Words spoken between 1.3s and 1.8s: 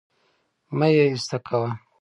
کوه